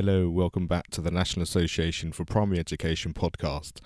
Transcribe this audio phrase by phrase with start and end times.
[0.00, 3.80] Hello, welcome back to the National Association for Primary Education podcast.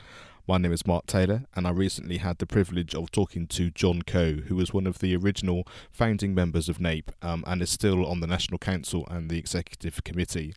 [0.46, 4.02] My name is Mark Taylor, and I recently had the privilege of talking to John
[4.02, 8.04] Coe, who was one of the original founding members of NAPE um, and is still
[8.04, 10.52] on the National Council and the Executive Committee.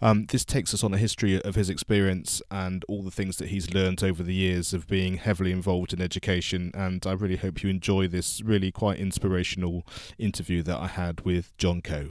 [0.00, 3.48] Um, this takes us on a history of his experience and all the things that
[3.48, 6.70] he's learned over the years of being heavily involved in education.
[6.74, 9.84] And I really hope you enjoy this really quite inspirational
[10.16, 12.10] interview that I had with John Coe.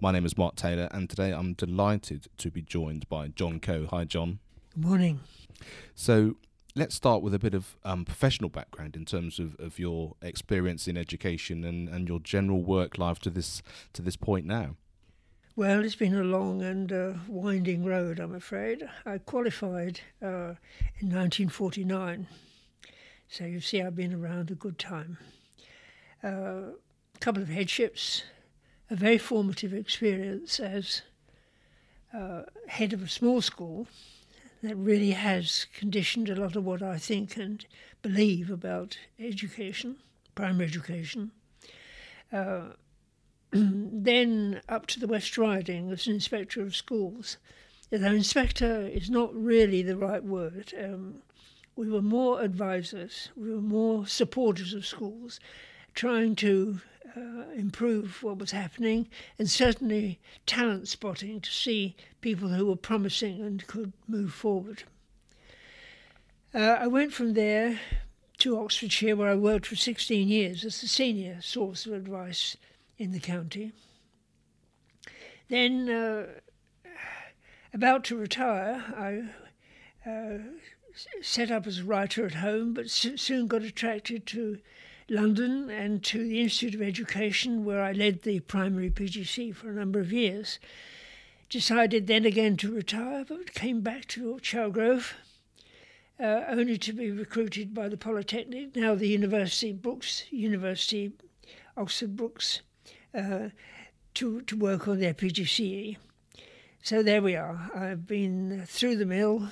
[0.00, 3.88] My name is Mark Taylor, and today I'm delighted to be joined by John Coe.
[3.90, 4.38] Hi, John.
[4.72, 5.20] Good morning.
[5.96, 6.36] So,
[6.76, 10.86] let's start with a bit of um, professional background in terms of, of your experience
[10.86, 13.60] in education and, and your general work life to this
[13.92, 14.76] to this point now.
[15.56, 18.88] Well, it's been a long and uh, winding road, I'm afraid.
[19.04, 20.54] I qualified uh,
[21.00, 22.28] in 1949,
[23.28, 25.18] so you see I've been around a good time.
[26.22, 26.62] A uh,
[27.18, 28.22] couple of headships,
[28.90, 31.02] a very formative experience as
[32.14, 33.86] uh, head of a small school
[34.62, 37.64] that really has conditioned a lot of what I think and
[38.02, 39.96] believe about education,
[40.34, 41.30] primary education.
[42.32, 42.70] Uh,
[43.52, 47.36] then up to the West Riding as an inspector of schools.
[47.90, 50.74] Though inspector is not really the right word.
[50.78, 51.22] Um,
[51.74, 55.40] we were more advisors, we were more supporters of schools,
[55.94, 56.80] trying to
[57.16, 63.40] uh, improve what was happening, and certainly talent spotting to see people who were promising
[63.40, 64.84] and could move forward.
[66.54, 67.78] Uh, I went from there
[68.38, 72.56] to Oxfordshire, where I worked for 16 years as the senior source of advice
[72.96, 73.72] in the county.
[75.48, 76.26] Then, uh,
[77.72, 80.38] about to retire, I uh,
[81.22, 84.58] set up as a writer at home, but soon got attracted to
[85.10, 89.74] London and to the Institute of Education, where I led the primary PGC for a
[89.74, 90.58] number of years.
[91.48, 95.14] Decided then again to retire, but came back to Chalgrove,
[96.20, 101.12] uh, only to be recruited by the Polytechnic, now the University Brookes, University
[101.74, 102.60] Oxford Brookes,
[103.14, 103.48] uh,
[104.12, 105.96] to, to work on their PGCE.
[106.82, 107.70] So there we are.
[107.74, 109.48] I've been through the mill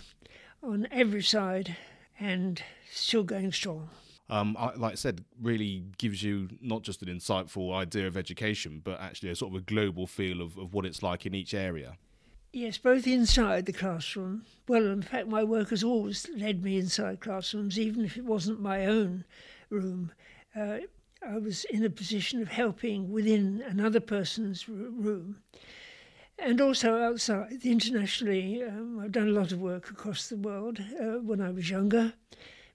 [0.62, 1.76] on every side
[2.20, 3.88] and still going strong
[4.28, 8.80] um, I, like I said, really gives you not just an insightful idea of education,
[8.82, 11.54] but actually a sort of a global feel of, of what it's like in each
[11.54, 11.96] area.
[12.52, 14.44] Yes, both inside the classroom.
[14.66, 18.60] Well, in fact, my work has always led me inside classrooms, even if it wasn't
[18.60, 19.24] my own
[19.70, 20.10] room.
[20.58, 20.78] Uh,
[21.22, 25.42] I was in a position of helping within another person's room.
[26.38, 31.20] And also outside, internationally, um, I've done a lot of work across the world uh,
[31.20, 32.14] when I was younger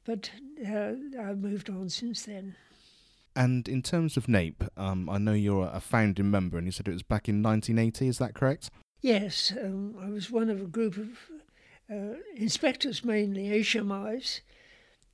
[0.05, 0.31] but
[0.67, 2.55] uh, I've moved on since then.
[3.35, 6.87] And in terms of NAPE, um, I know you're a founding member, and you said
[6.87, 8.07] it was back in 1980.
[8.07, 8.69] Is that correct?
[9.01, 11.09] Yes, um, I was one of a group of
[11.89, 14.41] uh, inspectors, mainly HMIs,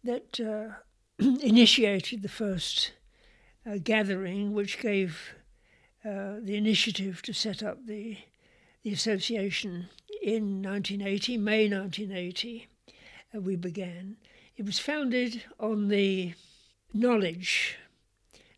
[0.03, 0.73] that uh,
[1.41, 2.93] initiated the first
[3.69, 5.35] uh, gathering, which gave
[6.03, 8.17] uh, the initiative to set up the
[8.83, 9.89] the association
[10.21, 12.67] in 1980, May 1980.
[13.35, 14.15] Uh, we began.
[14.57, 16.33] It was founded on the
[16.91, 17.77] knowledge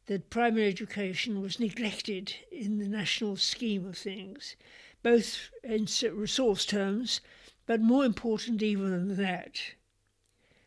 [0.06, 4.56] that primary education was neglected in the national scheme of things,
[5.04, 7.20] both in resource terms,
[7.66, 9.62] but more important even than that,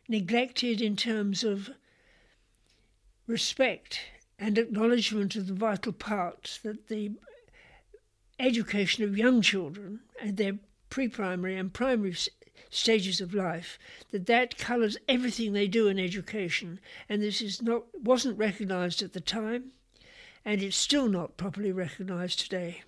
[0.06, 1.70] neglected in terms of
[3.26, 4.00] respect
[4.38, 7.12] and acknowledgement of the vital part that the
[8.38, 10.58] education of young children and their
[10.90, 12.14] pre-primary and primary
[12.72, 13.78] stages of life,
[14.10, 19.12] that that colours everything they do in education, and this is not wasn't recognised at
[19.12, 19.72] the time,
[20.44, 22.82] and it's still not properly recognised today.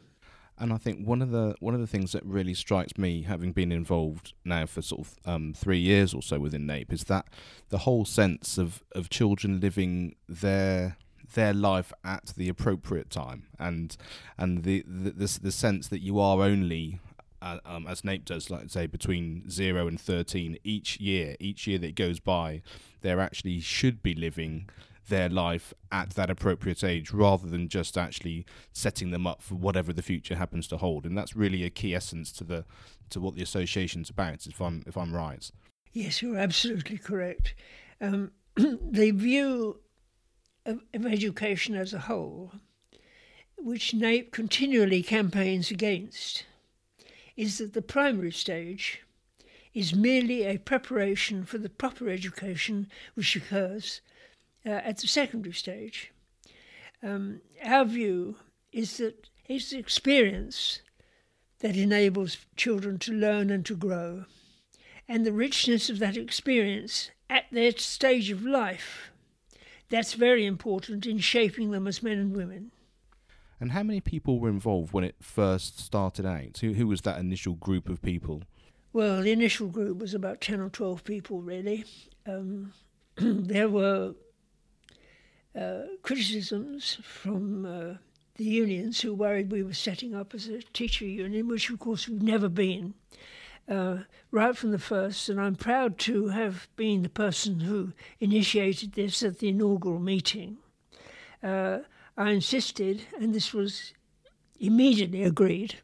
[0.57, 3.53] And I think one of the one of the things that really strikes me, having
[3.53, 7.27] been involved now for sort of um, three years or so within NAPE, is that
[7.69, 10.97] the whole sense of, of children living their
[11.35, 13.97] their life at the appropriate time, and
[14.39, 17.01] and the the, the, the sense that you are only
[17.45, 21.37] uh, um, as NAPE does, like say between zero and thirteen each year.
[21.39, 22.63] Each year that goes by,
[23.03, 24.69] they actually should be living
[25.09, 29.93] their life at that appropriate age, rather than just actually setting them up for whatever
[29.93, 31.05] the future happens to hold.
[31.05, 32.65] And that's really a key essence to the
[33.11, 34.47] to what the association's about.
[34.47, 35.51] If I'm if I'm right.
[35.93, 37.55] Yes, you're absolutely correct.
[38.01, 39.81] Um, the view
[40.65, 42.53] of, of education as a whole,
[43.59, 46.45] which NAPE continually campaigns against
[47.37, 49.03] is that the primary stage
[49.73, 54.01] is merely a preparation for the proper education which occurs
[54.65, 56.13] uh, at the secondary stage.
[57.03, 58.37] Um, our view
[58.73, 60.81] is that it's experience
[61.59, 64.25] that enables children to learn and to grow,
[65.09, 69.11] and the richness of that experience at their stage of life.
[69.91, 72.71] That's very important in shaping them as men and women.
[73.65, 76.59] And how many people were involved when it first started out?
[76.59, 78.43] Who, who was that initial group of people?
[78.93, 81.87] Well, the initial group was about 10 or 12 people, really.
[82.27, 82.75] Um,
[83.17, 84.17] there were
[85.59, 87.95] uh, criticisms from uh,
[88.35, 92.07] the unions who worried we were setting up as a teacher union, which of course
[92.07, 92.93] we've never been.
[93.67, 94.01] Uh,
[94.31, 99.23] right from the first, and I'm proud to have been the person who initiated this
[99.23, 100.59] at the inaugural meeting.
[101.43, 101.79] Uh,
[102.17, 103.93] I insisted, and this was
[104.59, 105.81] immediately agreed,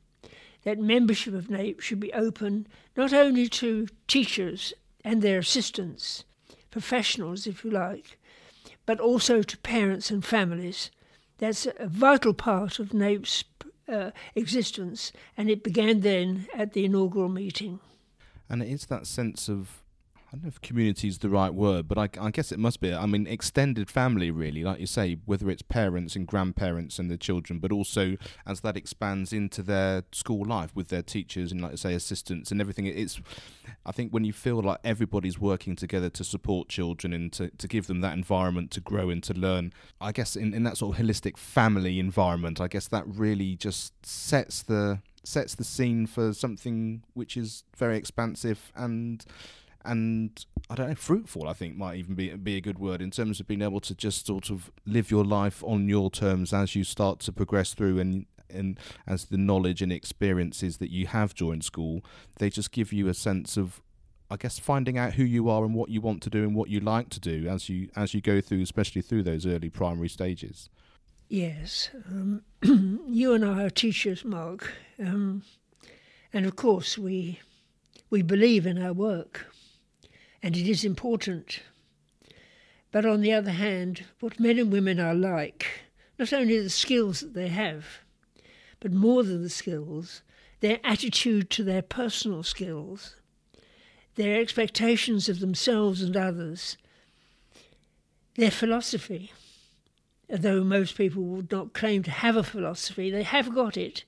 [0.62, 2.66] that membership of NAPE should be open
[2.96, 4.72] not only to teachers
[5.04, 6.24] and their assistants,
[6.70, 8.18] professionals, if you like,
[8.86, 10.90] but also to parents and families.
[11.38, 13.44] That's a vital part of NAPE's
[13.88, 17.80] uh, existence, and it began then at the inaugural meeting.
[18.48, 19.82] And it's that sense of
[20.32, 22.80] I don't know if community is the right word, but I, I, guess it must
[22.80, 22.94] be.
[22.94, 27.16] I mean, extended family, really, like you say, whether it's parents and grandparents and their
[27.16, 28.16] children, but also
[28.46, 32.52] as that expands into their school life with their teachers and, like I say, assistants
[32.52, 32.86] and everything.
[32.86, 33.20] It's,
[33.84, 37.66] I think, when you feel like everybody's working together to support children and to, to
[37.66, 40.96] give them that environment to grow and to learn, I guess in, in that sort
[40.96, 46.32] of holistic family environment, I guess that really just sets the sets the scene for
[46.32, 49.26] something which is very expansive and
[49.84, 51.48] and I don't know, fruitful.
[51.48, 53.94] I think might even be be a good word in terms of being able to
[53.94, 57.98] just sort of live your life on your terms as you start to progress through
[57.98, 62.04] and and as the knowledge and experiences that you have during school,
[62.38, 63.80] they just give you a sense of
[64.30, 66.68] I guess finding out who you are and what you want to do and what
[66.68, 70.08] you like to do as you as you go through, especially through those early primary
[70.08, 70.68] stages.
[71.28, 72.42] Yes, um,
[73.08, 75.42] you and I are teachers, Mark, um,
[76.32, 77.40] and of course we
[78.10, 79.46] we believe in our work
[80.42, 81.60] and it is important.
[82.92, 85.66] But on the other hand, what men and women are like,
[86.18, 87.86] not only the skills that they have,
[88.80, 90.22] but more than the skills,
[90.60, 93.16] their attitude to their personal skills,
[94.16, 96.76] their expectations of themselves and others,
[98.34, 99.32] their philosophy.
[100.28, 104.04] Though most people would not claim to have a philosophy, they have got it.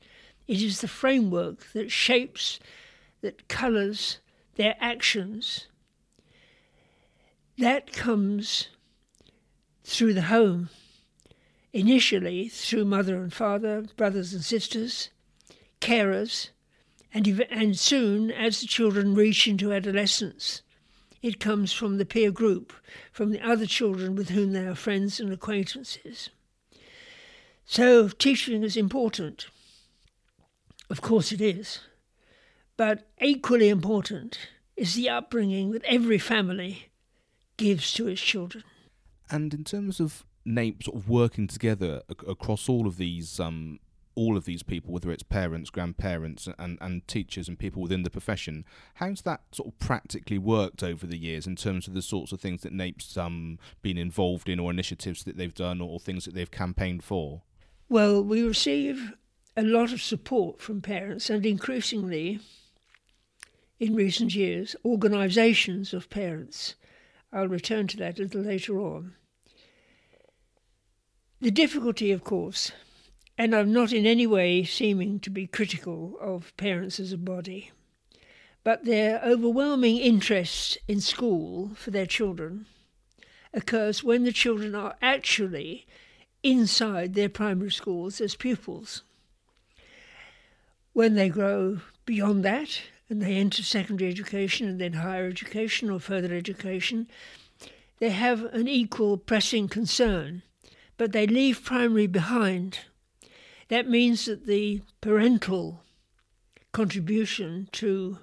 [0.46, 2.58] It is the framework that shapes,
[3.20, 4.18] that colours
[4.56, 5.66] their actions
[7.58, 8.68] that comes
[9.84, 10.68] through the home,
[11.72, 15.10] initially through mother and father, brothers and sisters,
[15.80, 16.50] carers,
[17.12, 20.62] and, and soon as the children reach into adolescence,
[21.20, 22.72] it comes from the peer group,
[23.12, 26.30] from the other children with whom they are friends and acquaintances.
[27.64, 29.46] So teaching is important.
[30.90, 31.80] Of course it is.
[32.76, 34.38] But equally important
[34.76, 36.88] is the upbringing that every family
[37.56, 38.64] gives to its children.
[39.30, 43.78] And in terms of NAPE sort of working together ac- across all of these um,
[44.14, 48.10] all of these people, whether it's parents, grandparents, and, and teachers and people within the
[48.10, 48.64] profession,
[48.94, 52.40] how's that sort of practically worked over the years in terms of the sorts of
[52.40, 56.34] things that NAPE's um, been involved in or initiatives that they've done or things that
[56.34, 57.42] they've campaigned for?
[57.88, 59.12] Well, we receive
[59.56, 62.40] a lot of support from parents and increasingly,
[63.80, 66.74] in recent years, organisations of parents
[67.32, 69.14] I'll return to that a little later on.
[71.40, 72.72] The difficulty, of course,
[73.38, 77.70] and I'm not in any way seeming to be critical of parents as a body,
[78.62, 82.66] but their overwhelming interest in school for their children
[83.54, 85.86] occurs when the children are actually
[86.42, 89.02] inside their primary schools as pupils.
[90.92, 96.00] When they grow beyond that, and they enter secondary education and then higher education or
[96.00, 97.06] further education,
[97.98, 100.42] they have an equal pressing concern,
[100.96, 102.78] but they leave primary behind.
[103.68, 105.82] That means that the parental
[106.72, 108.18] contribution to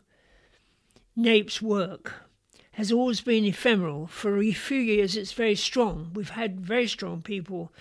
[1.16, 2.28] NAPE's work
[2.72, 4.08] has always been ephemeral.
[4.08, 6.10] For a few years, it's very strong.
[6.16, 7.72] We've had very strong people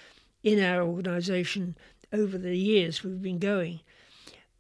[0.43, 1.75] in our organisation
[2.13, 3.81] over the years we've been going.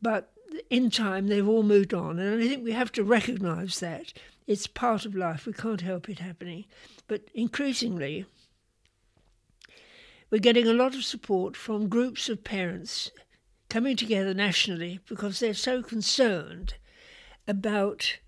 [0.01, 0.33] But
[0.71, 2.19] in time, they've all moved on.
[2.19, 4.13] And I think we have to recognise that.
[4.47, 5.47] It's part of life.
[5.47, 6.65] We can't help it happening.
[7.07, 8.27] But increasingly,
[10.31, 13.11] we're getting a lot of support from groups of parents
[13.69, 16.75] coming together nationally because they're so concerned
[17.47, 18.19] about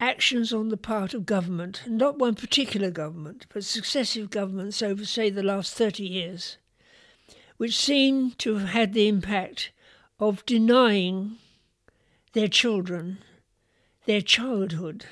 [0.00, 5.30] actions on the part of government, not one particular government, but successive governments over, say,
[5.30, 6.58] the last 30 years,
[7.56, 9.70] which seem to have had the impact
[10.28, 11.36] of denying
[12.32, 13.18] their children,
[14.06, 15.04] their childhood.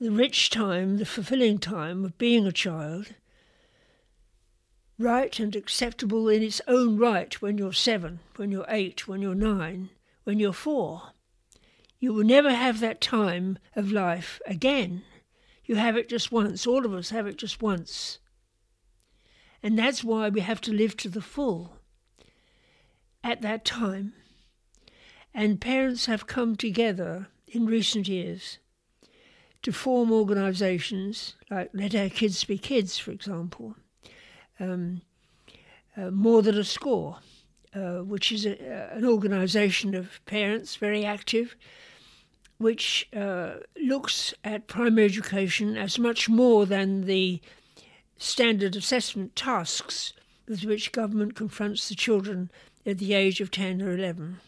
[0.00, 3.14] The rich time, the fulfilling time of being a child,
[4.98, 9.34] right and acceptable in its own right when you're seven, when you're eight, when you're
[9.34, 9.90] nine,
[10.22, 11.12] when you're four.
[11.98, 15.02] You will never have that time of life again.
[15.64, 16.66] You have it just once.
[16.66, 18.20] All of us have it just once.
[19.60, 21.79] And that's why we have to live to the full
[23.22, 24.12] at that time.
[25.32, 28.58] And parents have come together in recent years
[29.62, 33.76] to form organisations like Let Our Kids Be Kids, for example,
[34.58, 35.02] um,
[35.96, 37.18] uh, More Than a Score,
[37.74, 41.56] uh, which is a, an organisation of parents, very active,
[42.58, 47.40] which uh, looks at primary education as much more than the
[48.18, 50.12] standard assessment tasks
[50.46, 52.50] with which government confronts the children
[52.86, 54.40] at the age of 10 or 11.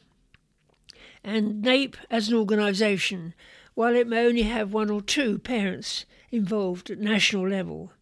[1.24, 3.34] And NAPE as an organisation,
[3.74, 7.92] while it may only have one or two parents involved at national level,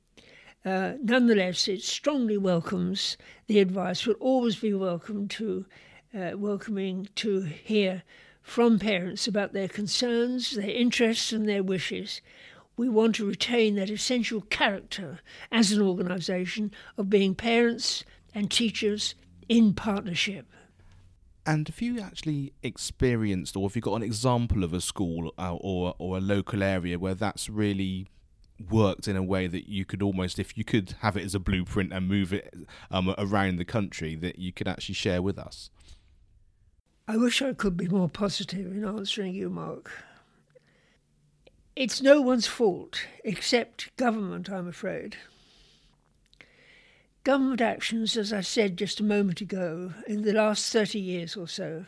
[0.64, 4.06] uh, nonetheless, it strongly welcomes the advice.
[4.06, 5.66] Will always be welcome to,
[6.14, 8.02] uh, welcoming to hear
[8.42, 12.20] from parents about their concerns, their interests, and their wishes.
[12.76, 15.20] We want to retain that essential character
[15.50, 19.14] as an organisation of being parents and teachers
[19.50, 20.46] in partnership.
[21.44, 25.56] And have you actually experienced, or have you got an example of a school uh,
[25.56, 28.06] or or a local area where that's really
[28.70, 31.40] worked in a way that you could almost, if you could have it as a
[31.40, 32.54] blueprint and move it
[32.90, 35.70] um, around the country, that you could actually share with us?
[37.08, 39.90] I wish I could be more positive in answering you, Mark.
[41.74, 45.16] It's no one's fault except government, I'm afraid.
[47.22, 51.46] Government actions, as I said just a moment ago, in the last 30 years or
[51.46, 51.84] so,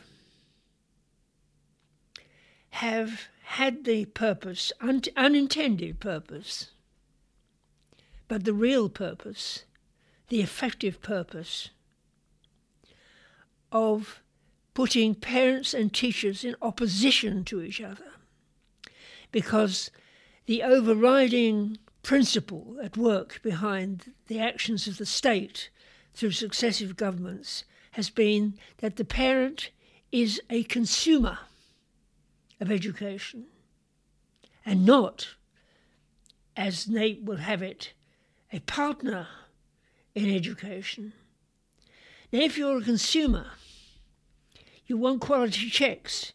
[2.69, 6.71] have had the purpose, un- unintended purpose,
[8.27, 9.65] but the real purpose,
[10.29, 11.71] the effective purpose,
[13.71, 14.21] of
[14.75, 18.13] putting parents and teachers in opposition to each other.
[19.31, 19.89] Because
[20.45, 25.69] the overriding principle at work behind the actions of the state
[26.13, 29.71] through successive governments has been that the parent
[30.11, 31.39] is a consumer
[32.59, 33.45] of education
[34.65, 35.29] and not,
[36.55, 37.93] as NAPE will have it,
[38.51, 39.27] a partner
[40.13, 41.13] in education.
[42.31, 43.47] Now, if you're a consumer,
[44.85, 46.33] you want quality checks,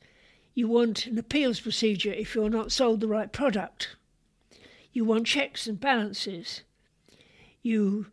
[0.55, 3.97] you want an appeals procedure if you're not sold the right product.
[4.93, 6.63] You want checks and balances.
[7.63, 8.07] You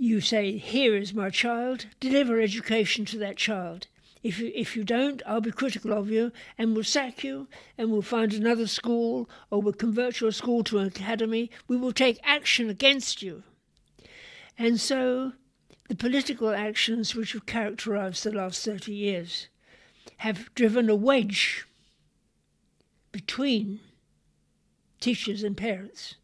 [0.00, 3.86] you say, Here is my child, deliver education to that child.
[4.22, 7.48] If you, if you don't, I'll be critical of you and we'll sack you
[7.78, 11.50] and we'll find another school or we'll convert your school to an academy.
[11.68, 13.42] We will take action against you.
[14.58, 15.32] And so
[15.88, 19.48] the political actions which have characterized the last 30 years
[20.18, 21.66] have driven a wedge
[23.12, 23.80] between
[25.00, 26.14] teachers and parents.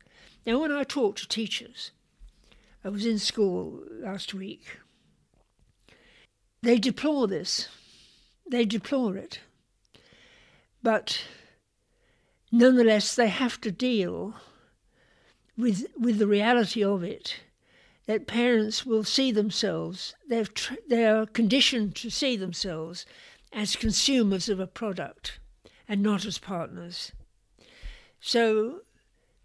[0.47, 1.91] Now, when I talk to teachers,
[2.85, 4.79] I was in school last week,
[6.63, 7.69] they deplore this.
[8.51, 9.41] They deplore it.
[10.83, 11.23] But
[12.53, 14.35] nonetheless, they have to deal
[15.57, 17.41] with, with the reality of it
[18.07, 23.05] that parents will see themselves, they've tr- they are conditioned to see themselves
[23.53, 25.41] as consumers of a product
[25.89, 27.13] and not as partners.
[28.27, 28.81] So,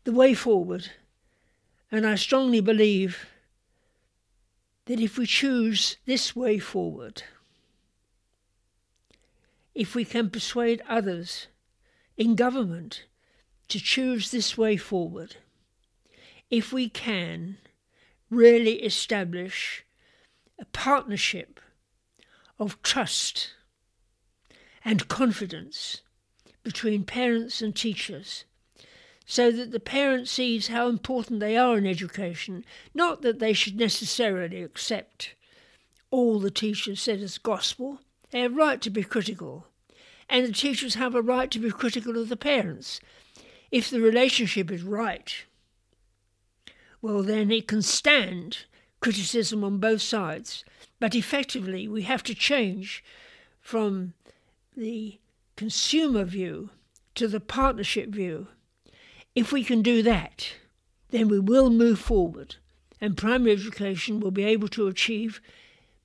[0.06, 0.90] the way forward,
[1.92, 3.28] and I strongly believe
[4.86, 7.22] that if we choose this way forward,
[9.76, 11.46] if we can persuade others
[12.18, 13.06] in government
[13.68, 15.36] to choose this way forward,
[16.50, 17.60] if we can
[18.32, 19.86] really establish
[20.58, 21.60] a partnership
[22.58, 23.52] of trust
[24.84, 26.02] and confidence
[26.64, 28.46] between parents and teachers
[29.32, 33.80] so that the parent sees how important they are in education, not that they should
[33.80, 35.36] necessarily accept
[36.10, 38.02] all the teachers said as gospel.
[38.32, 39.68] They have a right to be critical,
[40.28, 43.00] and the teachers have a right to be critical of the parents.
[43.72, 45.34] If the relationship is right,
[47.02, 48.66] well, then it can stand
[49.00, 50.66] criticism on both sides.
[51.00, 53.02] But effectively, we have to change
[53.62, 54.12] from
[54.76, 55.20] the
[55.56, 56.72] consumer view
[57.16, 58.50] to the partnership view.
[59.36, 60.54] If we can do that,
[61.10, 62.56] then we will move forward,
[63.00, 65.42] and primary education will be able to achieve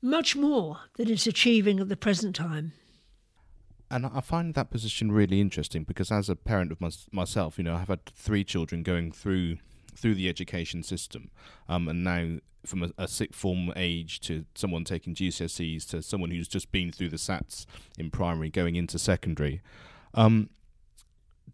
[0.00, 2.73] much more than it's achieving at the present time.
[3.90, 7.64] and I find that position really interesting because as a parent of my, myself, you
[7.64, 9.59] know, I've had three children going through
[9.95, 11.30] through the education system,
[11.68, 16.49] um, and now from a, a form age to someone taking GCSEs to someone who's
[16.49, 17.64] just been through the SATs
[17.97, 19.62] in primary, going into secondary.
[20.12, 20.50] Um,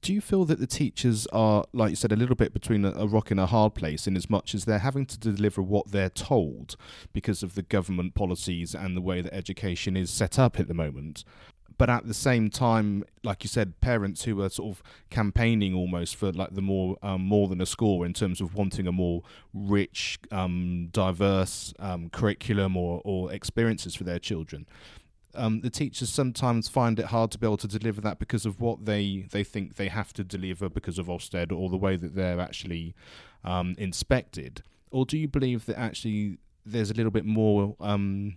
[0.01, 2.91] do you feel that the teachers are, like you said, a little bit between a,
[2.93, 5.93] a, rock and a hard place in as much as they're having to deliver what
[5.93, 6.77] they're told
[7.13, 10.75] because of the government policies and the way that education is set up at the
[10.75, 11.25] moment?
[11.79, 16.17] but at the same time, like you said, parents who are sort of campaigning almost
[16.17, 19.23] for like the more um, more than a score in terms of wanting a more
[19.53, 24.67] rich, um, diverse um, curriculum or, or experiences for their children.
[25.35, 28.61] Um, the teachers sometimes find it hard to be able to deliver that because of
[28.61, 32.15] what they, they think they have to deliver because of Ofsted or the way that
[32.15, 32.95] they're actually
[33.45, 34.62] um, inspected.
[34.91, 38.37] Or do you believe that actually there's a little bit more um,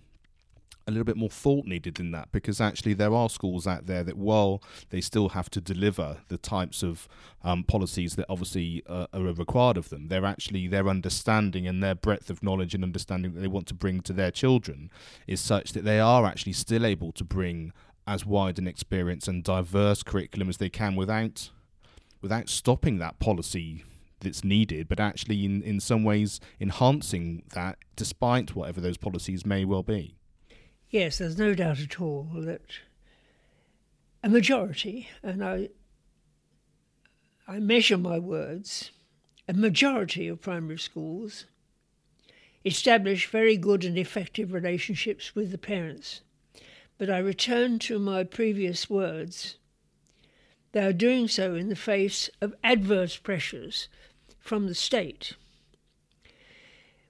[0.87, 4.03] a little bit more thought needed in that because actually there are schools out there
[4.03, 7.07] that while they still have to deliver the types of
[7.43, 11.95] um, policies that obviously uh, are required of them they're actually their understanding and their
[11.95, 14.91] breadth of knowledge and understanding that they want to bring to their children
[15.27, 17.73] is such that they are actually still able to bring
[18.07, 21.49] as wide an experience and diverse curriculum as they can without
[22.21, 23.83] without stopping that policy
[24.19, 29.63] that's needed, but actually in, in some ways enhancing that despite whatever those policies may
[29.63, 30.15] well be.
[30.89, 32.61] Yes, there's no doubt at all that
[34.23, 35.69] a majority, and I,
[37.47, 38.91] I measure my words,
[39.47, 41.45] a majority of primary schools
[42.65, 46.21] establish very good and effective relationships with the parents.
[46.97, 49.57] But I return to my previous words.
[50.71, 53.87] They are doing so in the face of adverse pressures
[54.39, 55.33] from the state.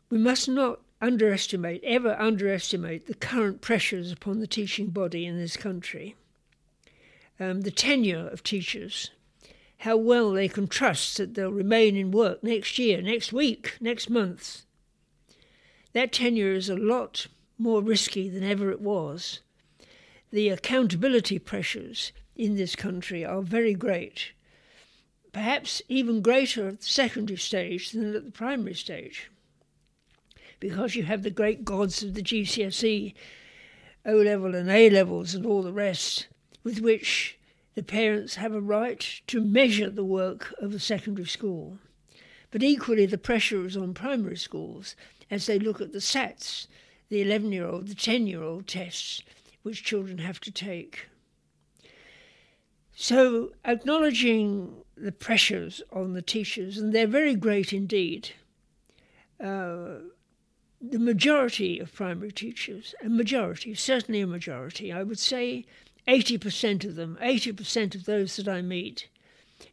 [0.10, 5.58] We must not underestimate, ever underestimate the current pressures upon the teaching body in this
[5.58, 6.16] country.
[7.40, 9.12] Um, the tenure of teachers,
[9.80, 14.10] how well they can trust that they'll remain in work next year, next week, next
[14.10, 14.66] month.
[15.94, 19.42] That tenure is a lot more risky than ever it was.
[20.32, 24.32] The accountability pressures in this country are very great,
[25.32, 29.30] perhaps even greater at the secondary stage than at the primary stage
[30.60, 33.14] because you have the great gods of the GCSE,
[34.06, 36.28] O level and A levels, and all the rest,
[36.64, 37.38] with which
[37.76, 41.78] the parents have a right to measure the work of a secondary school.
[42.52, 44.96] But equally, the pressure is on primary schools
[45.30, 46.68] as they look at the SATs,
[47.10, 49.22] the 11 year old, the 10 year old tests,
[49.64, 51.08] which children have to take.
[52.96, 58.30] So, acknowledging the pressures on the teachers, and they're very great indeed,
[59.44, 59.98] uh,
[60.92, 65.66] the majority of primary teachers, a majority, certainly a majority, I would say
[66.08, 69.08] 80% of them, 80% of those that I meet,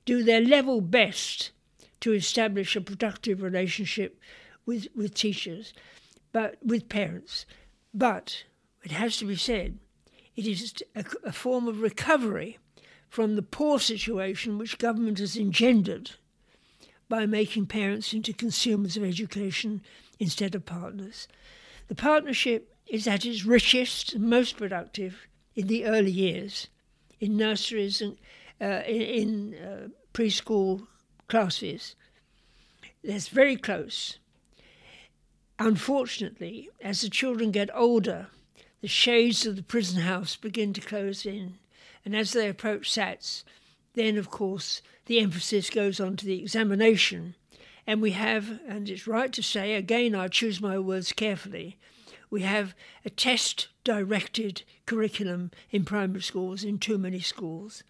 [0.05, 1.51] do their level best
[2.01, 4.18] to establish a productive relationship
[4.66, 5.72] with, with teachers,
[6.33, 7.46] but with parents.
[7.92, 8.44] But
[8.83, 9.79] it has to be said,
[10.35, 12.59] it is a, a form of recovery
[13.09, 16.12] from the poor situation which government has engendered
[17.09, 19.83] by making parents into consumers of education
[20.22, 21.26] instead of partners.
[21.88, 26.68] The partnership is at its richest and most productive in the early years,
[27.18, 28.16] in nurseries and
[28.61, 30.87] uh, in, uh, preschool
[31.26, 31.96] classes.
[33.02, 34.20] That's very close.
[35.58, 38.28] Unfortunately, as the children get older,
[38.80, 41.58] the shades of the prison house begin to close in,
[42.04, 43.42] and as they approach SATs,
[43.94, 47.35] then of course the emphasis goes on to the examination
[47.87, 51.77] and we have, and it's right to say, again, I choose my words carefully,
[52.31, 57.83] we have a test directed curriculum in primary schools, in too many schools.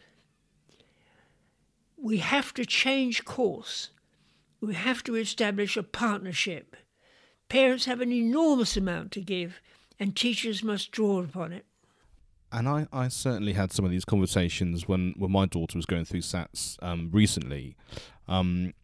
[1.96, 3.90] We have to change course.
[4.61, 6.76] We have to establish a partnership.
[7.48, 9.61] Parents have an enormous amount to give,
[10.00, 11.66] and teachers must draw upon it.
[12.50, 16.05] And I, I certainly had some of these conversations when, when my daughter was going
[16.05, 17.76] through SATs um, recently.
[18.26, 18.74] Um,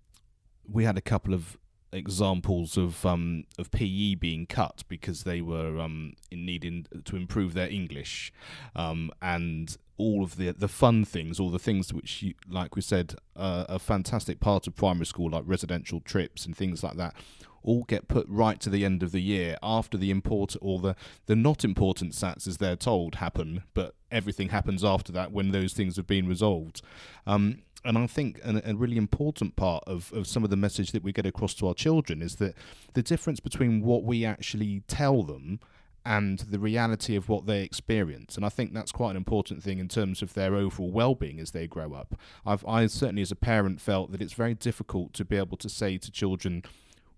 [0.71, 1.59] we had a couple of
[1.93, 7.55] examples of um, of PE being cut because they were um, in needing to improve
[7.55, 8.33] their English,
[8.77, 12.83] um, and all of the the fun things, all the things which, you, like we
[12.83, 17.15] said, uh, a fantastic part of primary school, like residential trips and things like that,
[17.63, 20.97] all get put right to the end of the year after the important or the
[21.27, 25.73] the not important SATs, as they're told, happen, but everything happens after that when those
[25.73, 26.81] things have been resolved.
[27.27, 30.93] Um, and I think an, a really important part of, of some of the message
[30.93, 32.55] that we get across to our children is that
[32.95, 35.61] the difference between what we actually tell them
[36.05, 38.37] and the reality of what they experience.
[38.37, 41.51] And I think that's quite an important thing in terms of their overall well-being as
[41.51, 42.15] they grow up.
[42.47, 45.69] I've I certainly as a parent felt that it's very difficult to be able to
[45.69, 46.63] say to children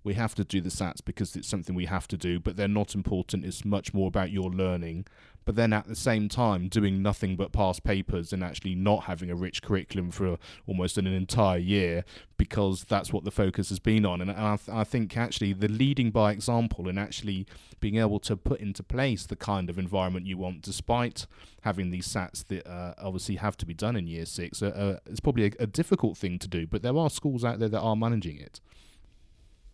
[0.03, 2.69] we have to do the SATs because it's something we have to do, but they're
[2.69, 3.45] not important.
[3.45, 5.07] It's much more about your learning
[5.45, 9.31] but then at the same time doing nothing but pass papers and actually not having
[9.31, 12.05] a rich curriculum for almost an entire year
[12.37, 14.21] because that's what the focus has been on.
[14.21, 17.47] And I, th- I think actually the leading by example and actually
[17.81, 21.27] being able to put into place the kind of environment you want, despite
[21.63, 24.99] having these SATs that uh, obviously have to be done in year six, uh, uh,
[25.07, 26.67] it's probably a, a difficult thing to do.
[26.67, 28.61] But there are schools out there that are managing it.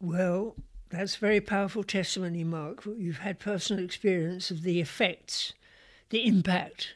[0.00, 0.56] Well,
[0.90, 2.84] that's very powerful testimony, Mark.
[2.84, 5.54] You've had personal experience of the effects,
[6.10, 6.94] the impact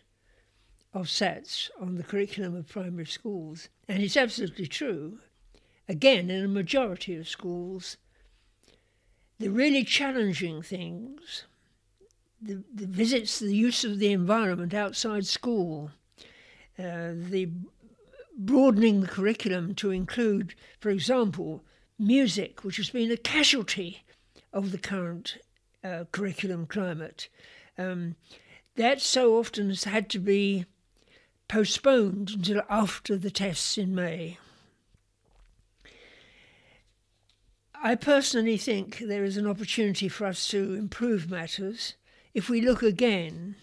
[0.93, 3.69] of SATs on the curriculum of primary schools.
[3.89, 5.19] And it's absolutely true.
[5.89, 7.97] Again, in a majority of schools,
[9.39, 11.45] the really challenging things,
[12.41, 15.91] the, the visits, the use of the environment outside school,
[16.79, 17.49] uh, the
[18.37, 21.65] broadening the curriculum to include, for example,
[22.01, 24.03] music, which has been a casualty
[24.53, 25.37] of the current
[25.85, 27.29] uh, curriculum climate.
[27.79, 28.17] Um,
[28.77, 30.65] that so often has had to be
[31.49, 34.39] postponed until after the tests in May.
[37.83, 41.95] I personally think there is an opportunity for us to improve matters
[42.35, 43.57] if we look again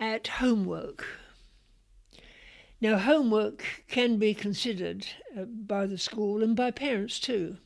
[0.00, 1.04] at homework.
[2.80, 7.58] Now, homework can be considered uh, by the school and by parents too,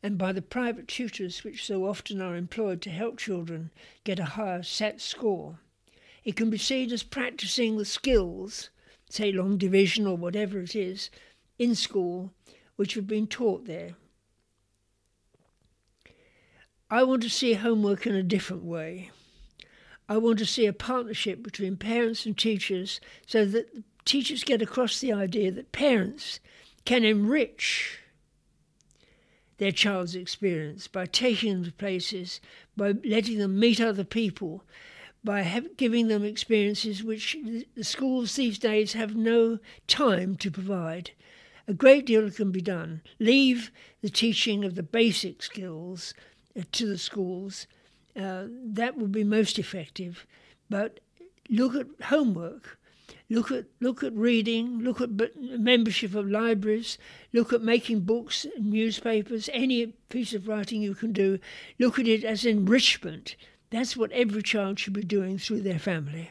[0.00, 3.72] and by the private tutors which so often are employed to help children
[4.04, 5.58] get a higher SAT score.
[6.22, 8.70] It can be seen as practicing the skills,
[9.10, 11.10] say long division or whatever it is,
[11.58, 12.32] in school,
[12.76, 13.96] which have been taught there.
[16.88, 19.10] I want to see homework in a different way.
[20.08, 25.00] I want to see a partnership between parents and teachers so that teachers get across
[25.00, 26.40] the idea that parents
[26.84, 28.00] can enrich
[29.58, 32.40] their child's experience by taking them to places,
[32.76, 34.64] by letting them meet other people,
[35.22, 37.36] by have, giving them experiences which
[37.76, 41.12] the schools these days have no time to provide.
[41.68, 43.02] A great deal can be done.
[43.20, 46.12] Leave the teaching of the basic skills
[46.58, 47.68] uh, to the schools.
[48.16, 50.26] Uh, that would be most effective.
[50.68, 50.98] But
[51.48, 52.78] look at homework
[53.32, 54.80] Look at look at reading.
[54.80, 55.08] Look at
[55.40, 56.98] membership of libraries.
[57.32, 61.38] Look at making books, newspapers, any piece of writing you can do.
[61.78, 63.36] Look at it as enrichment.
[63.70, 66.30] That's what every child should be doing through their family.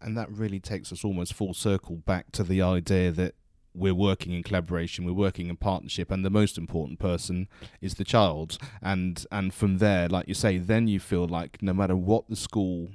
[0.00, 3.34] And that really takes us almost full circle back to the idea that
[3.74, 7.48] we're working in collaboration, we're working in partnership, and the most important person
[7.80, 8.56] is the child.
[8.80, 12.36] And and from there, like you say, then you feel like no matter what the
[12.36, 12.90] school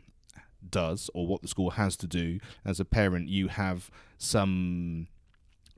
[0.72, 5.08] does or what the school has to do as a parent you have some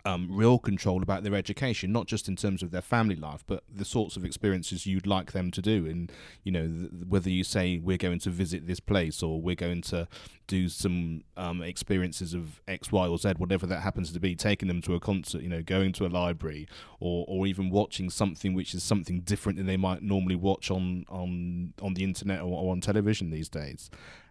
[0.06, 3.64] um, real control about their education, not just in terms of their family life, but
[3.74, 5.86] the sorts of experiences you'd like them to do.
[5.86, 6.12] And
[6.44, 9.82] you know, th- whether you say we're going to visit this place or we're going
[9.84, 10.08] to
[10.48, 14.68] do some um, experiences of X, Y, or Z, whatever that happens to be, taking
[14.68, 16.68] them to a concert, you know, going to a library,
[17.00, 21.06] or or even watching something which is something different than they might normally watch on
[21.10, 23.90] on on the internet or, or on television these days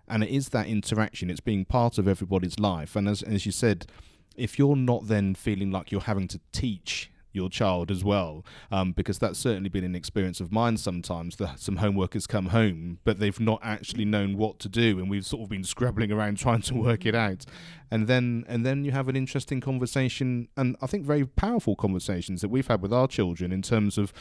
[0.08, 1.30] and it is that interaction.
[1.30, 3.86] It's being part of everybody's life, and as as you said,
[4.36, 8.92] if you're not then feeling like you're having to teach your child as well, um,
[8.92, 11.36] because that's certainly been an experience of mine sometimes.
[11.36, 15.10] That some homework has come home, but they've not actually known what to do, and
[15.10, 17.44] we've sort of been scrabbling around trying to work it out.
[17.90, 22.40] And then and then you have an interesting conversation, and I think very powerful conversations
[22.40, 24.12] that we've had with our children in terms of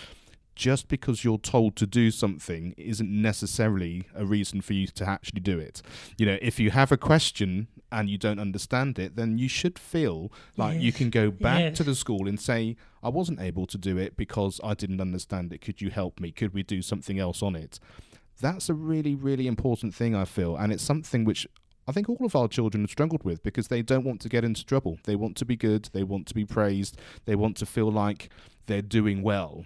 [0.58, 5.40] just because you're told to do something isn't necessarily a reason for you to actually
[5.40, 5.84] do it.
[6.18, 9.78] You know, if you have a question and you don't understand it, then you should
[9.78, 10.84] feel like yes.
[10.84, 11.78] you can go back yes.
[11.78, 15.54] to the school and say, I wasn't able to do it because I didn't understand
[15.54, 15.62] it.
[15.62, 16.32] Could you help me?
[16.32, 17.80] Could we do something else on it?
[18.42, 20.58] That's a really, really important thing, I feel.
[20.58, 21.48] And it's something which
[21.88, 24.44] I think all of our children have struggled with because they don't want to get
[24.44, 24.98] into trouble.
[25.04, 25.90] They want to be good.
[25.94, 26.98] They want to be praised.
[27.26, 28.30] They want to feel like
[28.66, 29.66] they're doing well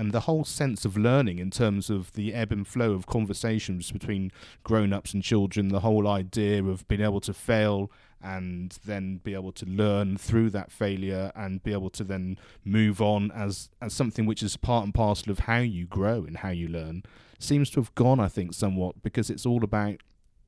[0.00, 3.92] and the whole sense of learning in terms of the ebb and flow of conversations
[3.92, 4.32] between
[4.64, 7.90] grown-ups and children the whole idea of being able to fail
[8.22, 13.02] and then be able to learn through that failure and be able to then move
[13.02, 16.48] on as as something which is part and parcel of how you grow and how
[16.48, 17.02] you learn
[17.38, 19.96] seems to have gone i think somewhat because it's all about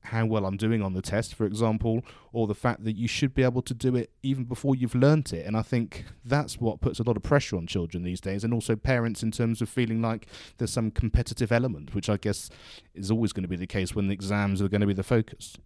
[0.03, 3.33] how well I'm doing on the test, for example, or the fact that you should
[3.33, 5.45] be able to do it even before you've learnt it.
[5.45, 8.53] And I think that's what puts a lot of pressure on children these days, and
[8.53, 12.49] also parents in terms of feeling like there's some competitive element, which I guess
[12.93, 15.03] is always going to be the case when the exams are going to be the
[15.03, 15.57] focus.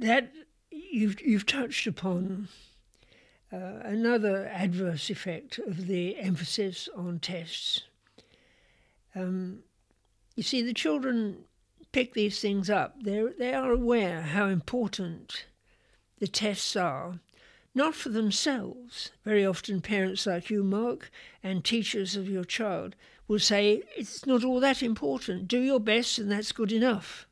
[0.00, 0.32] That
[0.70, 2.48] you've you've touched upon
[3.52, 7.82] uh, another adverse effect of the emphasis on tests.
[9.14, 9.60] Um,
[10.36, 11.44] you see, the children
[11.92, 13.02] pick these things up.
[13.02, 15.46] They they are aware how important
[16.18, 17.20] the tests are,
[17.74, 19.10] not for themselves.
[19.24, 21.10] Very often, parents like you, Mark,
[21.42, 22.96] and teachers of your child
[23.28, 25.48] will say it's not all that important.
[25.48, 27.26] Do your best, and that's good enough.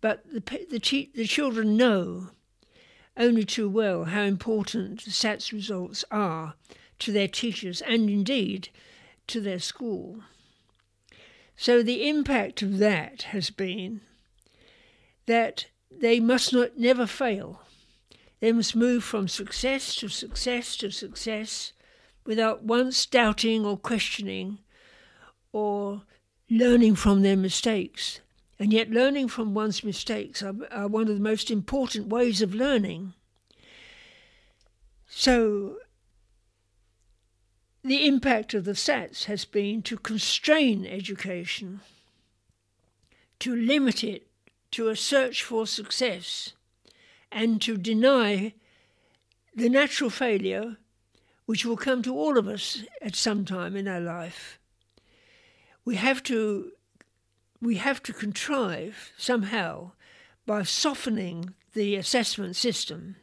[0.00, 0.40] But the
[0.70, 2.30] the, the children know
[3.16, 6.54] only too well how important the SATS results are
[7.00, 8.68] to their teachers and indeed
[9.26, 10.22] to their school.
[11.60, 14.00] So the impact of that has been
[15.26, 17.60] that they must not never fail.
[18.40, 21.74] They must move from success to success to success
[22.24, 24.60] without once doubting or questioning
[25.52, 26.04] or
[26.48, 28.20] learning from their mistakes.
[28.58, 32.54] And yet, learning from one's mistakes are, are one of the most important ways of
[32.54, 33.12] learning.
[35.06, 35.76] So,
[37.82, 41.80] the impact of the SATs has been to constrain education,
[43.38, 44.26] to limit it
[44.72, 46.52] to a search for success,
[47.32, 48.54] and to deny
[49.54, 50.76] the natural failure
[51.46, 54.58] which will come to all of us at some time in our life.
[55.84, 56.72] We have to
[57.62, 59.92] we have to contrive somehow
[60.46, 63.16] by softening the assessment system,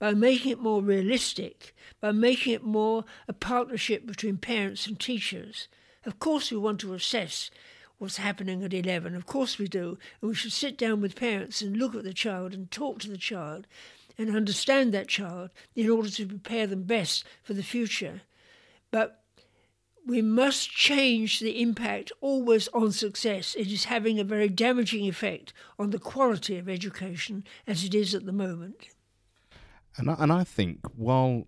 [0.00, 5.68] by making it more realistic, by making it more a partnership between parents and teachers.
[6.04, 7.50] Of course, we want to assess
[7.98, 9.14] what's happening at 11.
[9.14, 9.98] Of course, we do.
[10.20, 13.10] And we should sit down with parents and look at the child and talk to
[13.10, 13.66] the child
[14.16, 18.22] and understand that child in order to prepare them best for the future.
[18.90, 19.22] But
[20.06, 23.54] we must change the impact always on success.
[23.54, 28.14] It is having a very damaging effect on the quality of education as it is
[28.14, 28.88] at the moment.
[29.96, 31.46] And I, and I think while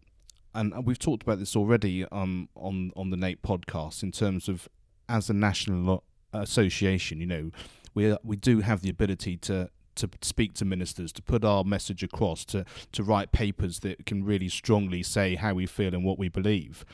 [0.55, 4.69] and we've talked about this already um, on on the NAPE podcast in terms of
[5.09, 7.51] as a national association, you know,
[7.95, 12.03] we we do have the ability to to speak to ministers, to put our message
[12.03, 16.19] across, to to write papers that can really strongly say how we feel and what
[16.19, 16.85] we believe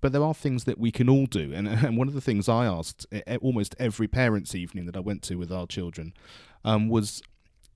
[0.00, 1.52] but there are things that we can all do.
[1.52, 3.06] And, and one of the things I asked
[3.40, 6.14] almost every parents' evening that I went to with our children
[6.64, 7.22] um, was,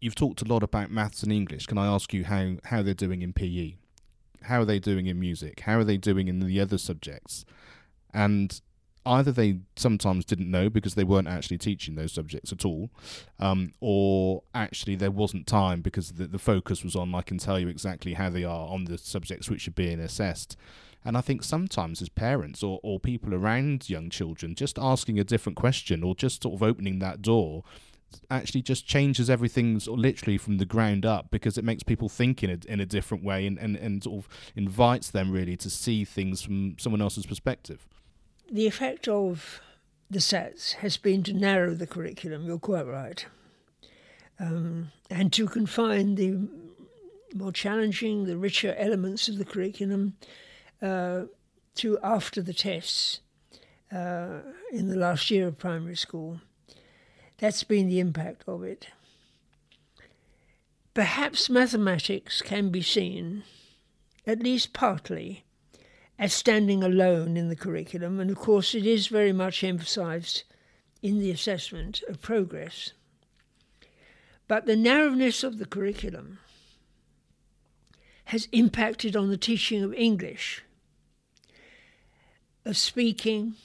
[0.05, 1.64] "You've talked a lot about maths and English.
[1.64, 3.77] Can I ask you how how they're doing in PE?
[4.43, 5.61] How are they doing in music?
[5.61, 7.47] How are they doing in the other subjects?"
[8.12, 8.61] And
[9.07, 12.90] either they sometimes didn't know because they weren't actually teaching those subjects at all,
[13.38, 17.59] um, or actually there wasn't time because the, the focus was on I can tell
[17.59, 20.57] you exactly how they are on the subjects which are being assessed.
[21.05, 25.25] And I think sometimes as parents or, or people around young children, just asking a
[25.25, 27.62] different question or just sort of opening that door
[28.31, 32.09] actually just changes everything sort of literally from the ground up because it makes people
[32.09, 35.57] think in a, in a different way and, and, and sort of invites them really
[35.57, 37.87] to see things from someone else's perspective.
[38.50, 39.61] The effect of
[40.11, 43.24] the SATs has been to narrow the curriculum, you're quite right,
[44.38, 46.48] um, and to confine the
[47.35, 50.16] more challenging, the richer elements of the curriculum
[50.81, 51.22] uh,
[51.77, 53.20] to after the tests
[53.92, 54.40] uh,
[54.72, 56.40] in the last year of primary school.
[57.44, 58.88] That's been the impact of it.
[60.94, 63.42] Perhaps mathematics can be seen,
[64.26, 65.44] at least partly,
[66.18, 70.44] as standing alone in the curriculum, and of course it is very much emphasised
[71.02, 72.94] in the assessment of progress.
[74.48, 76.38] But the narrowness of the curriculum
[78.24, 80.62] has impacted on the teaching of English,
[82.64, 83.57] of speaking,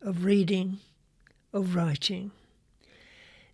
[0.00, 0.78] of reading,
[1.52, 2.30] of writing.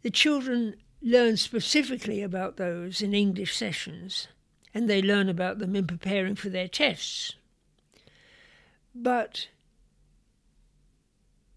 [0.04, 4.28] The children learn specifically about those in English sessions,
[4.74, 7.36] and they learn about them in preparing for their tests.
[8.94, 9.48] But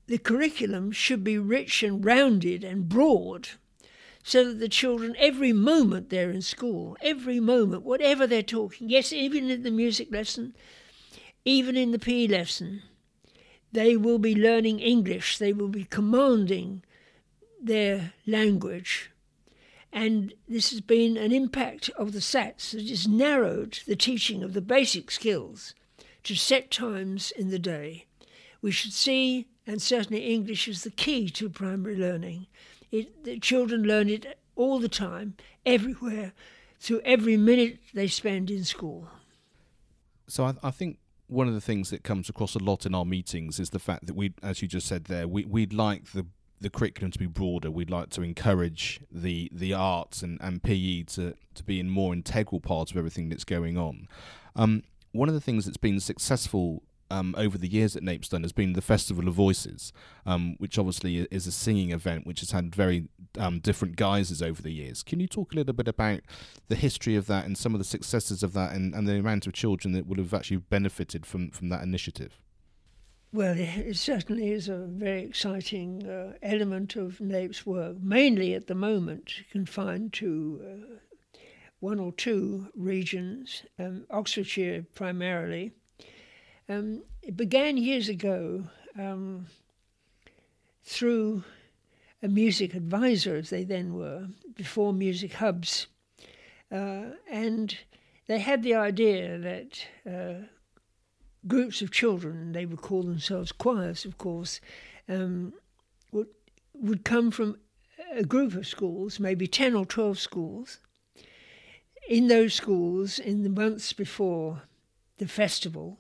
[0.06, 3.50] the curriculum should be rich and rounded and broad
[4.24, 9.12] so that the children, every moment they're in school, every moment, whatever they're talking, yes,
[9.12, 10.56] even in the music lesson,
[11.44, 12.82] even in the PE lesson,
[13.74, 16.82] they will be learning English, they will be commanding
[17.62, 19.12] their language.
[19.92, 24.54] And this has been an impact of the SATs that has narrowed the teaching of
[24.54, 25.74] the basic skills
[26.24, 28.06] to set times in the day.
[28.62, 32.48] We should see, and certainly English is the key to primary learning,
[32.92, 36.34] it, the children learn it all the time, everywhere,
[36.80, 39.08] through every minute they spend in school.
[40.28, 43.06] So I, I think one of the things that comes across a lot in our
[43.06, 46.26] meetings is the fact that we, as you just said there, we, we'd like the
[46.60, 47.70] the curriculum to be broader.
[47.70, 52.14] We'd like to encourage the the arts and, and PE to, to be in more
[52.14, 54.08] integral part of everything that's going on.
[54.56, 58.52] Um, one of the things that's been successful um, over the years at Napeston has
[58.52, 59.94] been the Festival of Voices,
[60.26, 64.62] um, which obviously is a singing event which has had very um, different guises over
[64.62, 65.04] the years.
[65.04, 66.22] Can you talk a little bit about
[66.68, 69.48] the history of that and some of the successes of that and, and the amount
[69.48, 72.40] of children that would have actually benefited from, from that initiative?
[73.34, 78.76] Well, it certainly is a very exciting uh, element of NAPE's work, mainly at the
[78.76, 81.40] moment confined to uh,
[81.80, 85.74] one or two regions, um, Oxfordshire primarily,
[86.70, 88.64] um, it began years ago
[88.98, 89.48] um,
[90.84, 91.44] through
[92.24, 95.88] a music advisor, as they then were, before music hubs.
[96.72, 97.78] Uh, and
[98.28, 100.46] they had the idea that uh,
[101.48, 104.60] groups of children, they would call themselves choirs, of course,
[105.10, 105.54] um,
[106.12, 106.28] would,
[106.74, 107.58] would come from
[108.14, 110.80] a group of schools, maybe 10 or 12 schools.
[112.10, 114.64] In those schools, in the months before
[115.18, 115.98] the festival,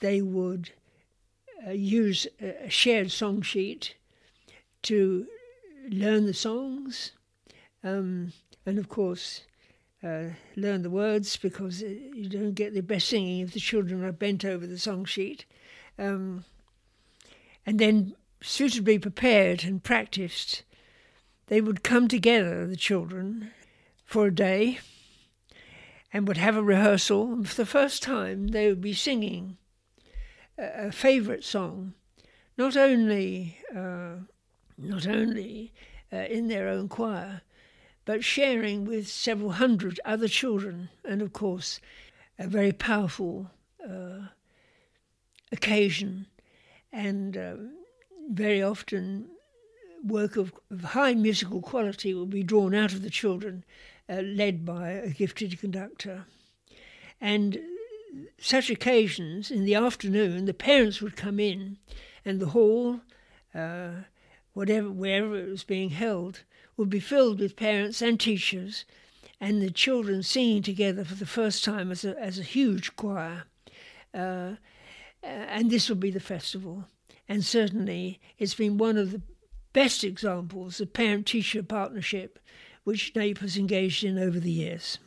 [0.00, 0.70] they would
[1.66, 3.94] uh, use a shared song sheet
[4.82, 5.26] to
[5.88, 7.12] learn the songs
[7.84, 8.32] um,
[8.66, 9.42] and, of course,
[10.02, 10.24] uh,
[10.56, 14.44] learn the words because you don't get the best singing if the children are bent
[14.44, 15.44] over the song sheet.
[15.98, 16.44] Um,
[17.64, 20.64] and then, suitably prepared and practiced,
[21.46, 23.52] they would come together, the children,
[24.04, 24.80] for a day
[26.12, 27.32] and would have a rehearsal.
[27.32, 29.56] And for the first time, they would be singing
[30.58, 31.94] a favourite song,
[32.58, 34.16] not only uh,
[34.76, 35.72] not only
[36.12, 37.42] uh, in their own choir,
[38.04, 41.80] but sharing with several hundred other children, and of course,
[42.38, 43.50] a very powerful
[43.88, 44.26] uh,
[45.52, 46.26] occasion,
[46.92, 47.54] and uh,
[48.30, 49.28] very often
[50.04, 53.64] work of, of, high musical quality will be drawn out of the children,
[54.08, 56.24] uh, led by a gifted conductor.
[57.20, 57.60] And
[58.38, 61.78] such occasions in the afternoon, the parents would come in,
[62.24, 63.00] and the hall,
[63.54, 63.90] uh,
[64.54, 66.42] whatever wherever it was being held,
[66.76, 68.84] would be filled with parents and teachers,
[69.40, 73.44] and the children singing together for the first time as a as a huge choir.
[74.14, 74.54] Uh,
[75.22, 76.84] and this will be the festival.
[77.28, 79.22] And certainly, it's been one of the
[79.72, 82.38] best examples of parent-teacher partnership
[82.84, 84.98] which NAPE has engaged in over the years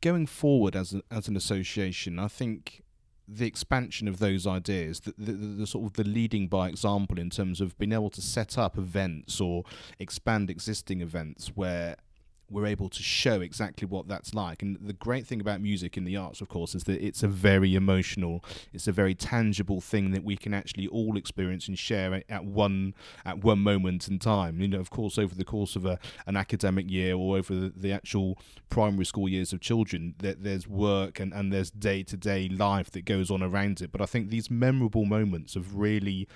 [0.00, 2.82] going forward as a, as an association, I think
[3.28, 7.28] the expansion of those ideas, the, the, the, sort of the leading by example in
[7.28, 9.64] terms of being able to set up events or
[9.98, 11.96] expand existing events where
[12.50, 14.62] we're able to show exactly what that's like.
[14.62, 17.28] And the great thing about music in the arts, of course, is that it's a
[17.28, 22.22] very emotional, it's a very tangible thing that we can actually all experience and share
[22.28, 24.60] at one at one moment in time.
[24.60, 27.72] You know, of course, over the course of a, an academic year or over the,
[27.76, 28.38] the actual
[28.70, 32.90] primary school years of children, that there's work and, and there's day to day life
[32.92, 33.92] that goes on around it.
[33.92, 36.26] But I think these memorable moments of really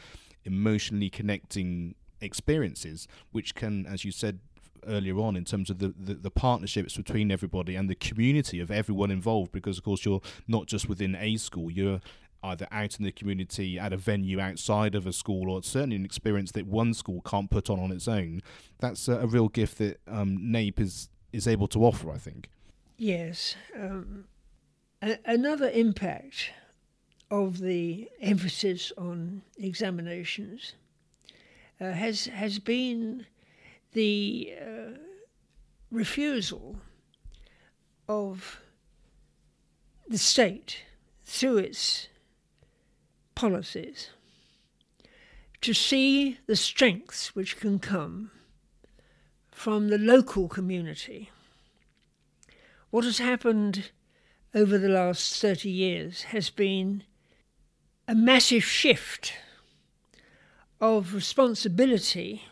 [0.44, 4.40] emotionally connecting experiences, which can, as you said,
[4.86, 8.70] earlier on in terms of the, the, the, partnerships between everybody and the community of
[8.70, 11.70] everyone involved because of course you're not just within a school.
[11.70, 12.00] You're
[12.42, 16.04] either out in the community at a venue outside of a school or certainly an
[16.04, 18.42] experience that one school can't put on on its own.
[18.80, 22.50] That's a, a real gift that um, NAPE is is able to offer i think.
[22.98, 24.24] Yes um,
[25.00, 26.50] a- another impact
[27.30, 30.74] of the emphasis on examinations
[31.80, 33.26] uh, has has been
[33.92, 34.98] the uh,
[35.90, 36.76] refusal
[38.09, 38.61] of
[40.09, 40.85] the state
[41.24, 42.09] through its
[43.35, 44.11] policies
[45.61, 48.31] to see the strengths which can come
[49.50, 51.31] from the local community.
[52.90, 53.90] What has happened
[54.55, 57.05] over the last 30 years has been
[58.09, 59.33] a massive shift
[60.81, 62.42] of responsibility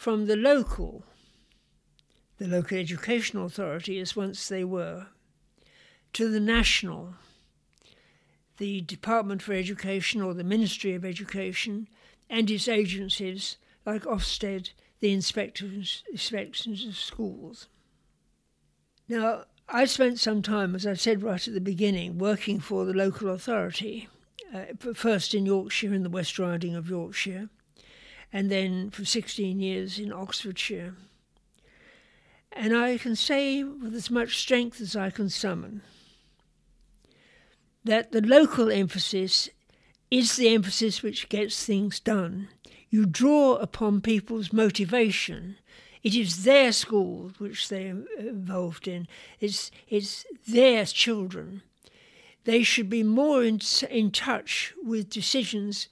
[0.00, 1.04] from the local,
[2.38, 5.08] the local educational authority as once they were,
[6.14, 7.16] to the national,
[8.56, 11.86] the Department for Education or the Ministry of Education
[12.30, 14.70] and its agencies like Ofsted,
[15.00, 17.68] the inspectors, inspections of schools.
[19.06, 22.94] Now, I spent some time, as I said right at the beginning, working for the
[22.94, 24.08] local authority,
[24.54, 27.50] uh, first in Yorkshire, in the West Riding of Yorkshire,
[28.32, 30.94] and then for 16 years in Oxfordshire.
[32.52, 35.82] And I can say with as much strength as I can summon
[37.84, 39.48] that the local emphasis
[40.10, 42.48] is the emphasis which gets things done.
[42.90, 45.56] You draw upon people's motivation.
[46.02, 49.06] It is their school which they're involved in.
[49.38, 51.62] It's, it's their children.
[52.44, 55.88] They should be more in, in touch with decisions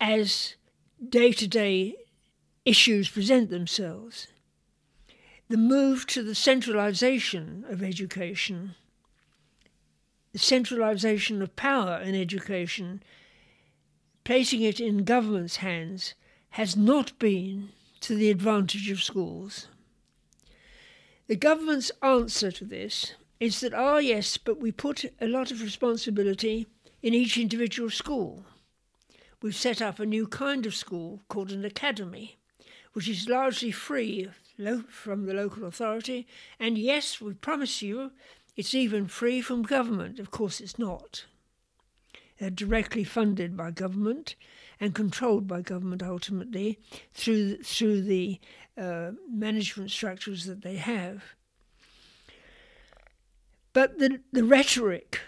[0.00, 0.56] as
[1.08, 1.96] day to day
[2.64, 4.28] issues present themselves.
[5.48, 8.74] The move to the centralisation of education,
[10.32, 13.02] the centralisation of power in education,
[14.24, 16.14] placing it in government's hands,
[16.50, 19.68] has not been to the advantage of schools.
[21.26, 25.62] The government's answer to this is that, ah, yes, but we put a lot of
[25.62, 26.66] responsibility
[27.02, 28.44] in each individual school.
[29.44, 32.38] We've set up a new kind of school called an academy
[32.94, 34.30] which is largely free
[34.88, 36.26] from the local authority.
[36.58, 38.12] And yes, we promise you,
[38.56, 40.18] it's even free from government.
[40.18, 41.26] Of course, it's not.
[42.38, 44.34] They're directly funded by government
[44.80, 46.78] and controlled by government ultimately
[47.12, 48.40] through through the
[48.78, 51.22] uh, management structures that they have.
[53.74, 55.20] But the the rhetoric,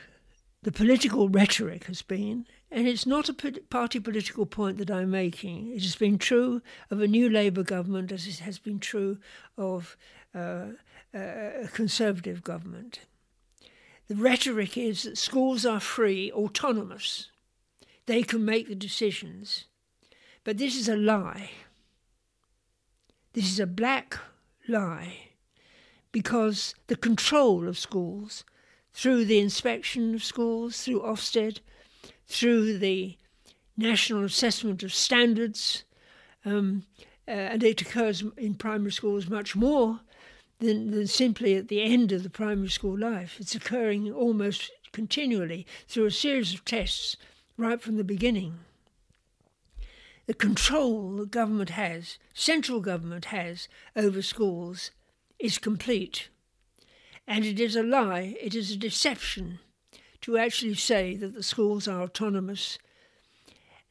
[0.63, 3.35] the political rhetoric, has been and it's not a
[3.71, 5.73] party political point that I'm making.
[5.73, 9.19] It has been true of a new Labour government as it has been true
[9.57, 9.97] of
[10.35, 10.67] uh,
[11.15, 13.01] a Conservative government.
[14.09, 17.31] The rhetoric is that schools are free, autonomous.
[18.07, 19.65] They can make the decisions.
[20.45, 21.51] But this is a lie.
[23.33, 24.19] This is a black
[24.69, 25.31] lie
[26.13, 28.45] because the control of schools
[28.93, 31.59] through the inspection of schools, through Ofsted,
[32.27, 33.17] through the
[33.77, 35.85] National Assessment of Standards,
[36.45, 36.85] um,
[37.29, 40.01] uh, and it occurs in primary schools much more
[40.59, 43.37] than, than simply at the end of the primary school life.
[43.39, 47.17] It's occurring almost continually through a series of tests
[47.57, 48.61] right from the beginning.
[50.27, 54.91] The control the government has, central government has, over schools
[55.39, 56.29] is complete.
[57.29, 59.59] And it is a lie, it is a deception
[60.23, 62.79] to actually say that the schools are autonomous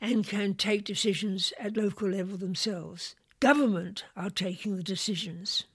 [0.01, 3.15] and can take decisions at local level themselves.
[3.39, 5.65] Government are taking the decisions.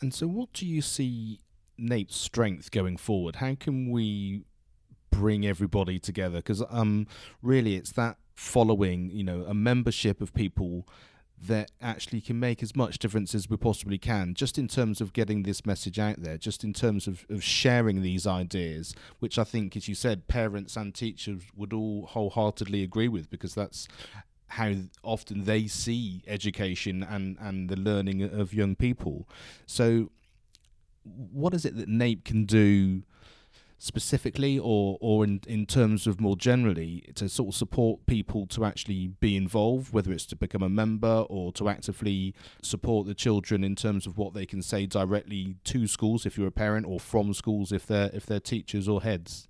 [0.00, 1.40] And so, what do you see
[1.78, 3.36] NAPE's strength going forward?
[3.36, 4.44] How can we
[5.10, 6.38] bring everybody together?
[6.38, 7.06] Because um,
[7.40, 10.86] really, it's that following, you know, a membership of people
[11.46, 15.12] that actually can make as much difference as we possibly can, just in terms of
[15.12, 19.44] getting this message out there, just in terms of, of sharing these ideas, which I
[19.44, 23.88] think, as you said, parents and teachers would all wholeheartedly agree with, because that's
[24.48, 29.26] how often they see education and, and the learning of young people.
[29.66, 30.10] So,
[31.04, 33.02] what is it that NAPE can do
[33.82, 38.64] specifically or or in in terms of more generally to sort of support people to
[38.64, 43.64] actually be involved whether it's to become a member or to actively support the children
[43.64, 47.00] in terms of what they can say directly to schools if you're a parent or
[47.00, 49.48] from schools if they're if they're teachers or heads?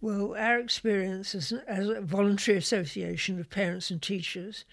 [0.00, 4.64] Well our experience as, as a voluntary association of parents and teachers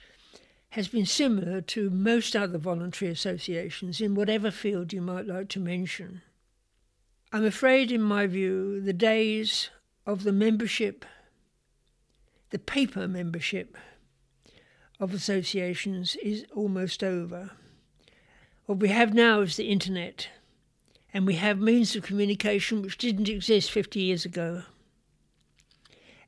[0.71, 5.59] has been similar to most other voluntary associations in whatever field you might like to
[5.59, 6.23] mention
[7.31, 9.69] I'm afraid, in my view, the days
[10.05, 11.05] of the membership,
[12.49, 13.77] the paper membership
[14.99, 17.51] of associations is almost over.
[18.65, 20.29] What we have now is the internet,
[21.13, 24.63] and we have means of communication which didn't exist 50 years ago.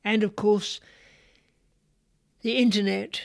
[0.04, 0.80] And of course,
[2.42, 3.22] the internet,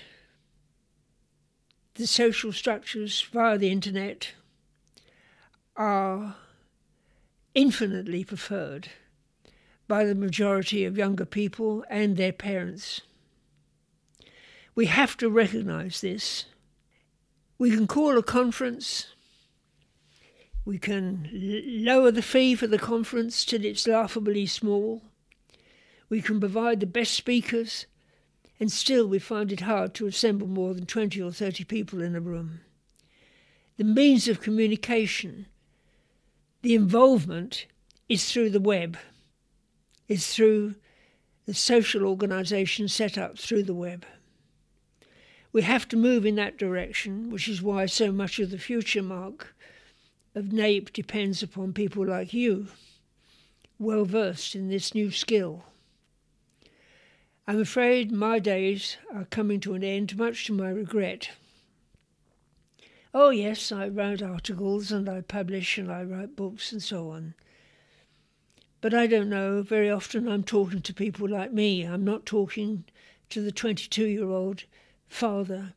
[1.94, 4.34] the social structures via the internet
[5.76, 6.36] are
[7.58, 8.90] infinitely preferred
[9.88, 13.02] by the majority of younger people and their parents.
[14.76, 16.46] We have to recognize this.
[17.58, 19.08] We can call a conference,
[20.66, 25.02] we can lower the fee for the conference till it's laughably small,
[26.10, 27.88] we can provide the best speakers,
[28.60, 32.16] and still we find it hard to assemble more than 20 or 30 people in
[32.16, 32.60] a room.
[33.78, 35.48] The means of communication
[36.62, 37.66] the involvement
[38.10, 38.98] is through the web,
[40.08, 40.76] is through
[41.46, 44.06] the social organisation set up through the web.
[45.54, 49.02] We have to move in that direction, which is why so much of the future
[49.02, 49.56] mark
[50.36, 52.68] of NAPE depends upon people like you,
[53.80, 55.64] well versed in this new skill.
[57.48, 61.30] I'm afraid my days are coming to an end, much to my regret.
[63.20, 67.34] Oh, yes, I write articles and I publish and I write books and so on.
[68.80, 71.82] But I don't know, very often I'm talking to people like me.
[71.82, 72.84] I'm not talking
[73.30, 74.66] to the 22 year old
[75.08, 75.74] father,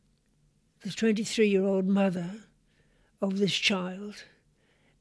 [0.82, 2.30] the 23 year old mother
[3.22, 4.24] of this child.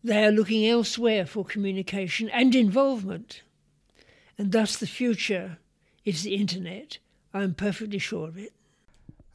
[0.01, 3.41] They are looking elsewhere for communication and involvement.
[4.37, 5.57] And thus the future
[6.05, 6.99] is the internet.
[7.33, 8.53] I'm perfectly sure of it.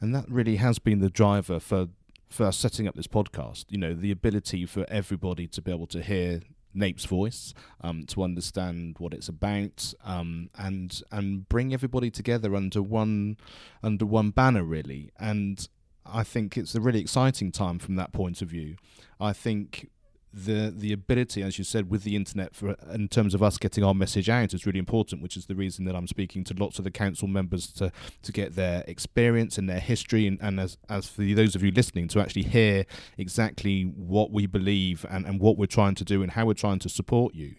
[0.01, 1.89] And that really has been the driver for
[2.29, 3.65] for setting up this podcast.
[3.69, 6.41] You know, the ability for everybody to be able to hear
[6.73, 12.81] NAPE's voice, um, to understand what it's about, um, and and bring everybody together under
[12.81, 13.37] one
[13.81, 15.11] under one banner, really.
[15.19, 15.67] And
[16.05, 18.75] I think it's a really exciting time from that point of view.
[19.19, 19.89] I think
[20.35, 23.83] the the ability, as you said, with the internet for in terms of us getting
[23.83, 26.77] our message out is really important, which is the reason that I'm speaking to lots
[26.77, 30.77] of the council members to to get their experience and their history, and, and as
[30.89, 32.85] as for those of you listening, to actually hear
[33.17, 36.79] exactly what we believe and, and what we're trying to do and how we're trying
[36.79, 37.55] to support you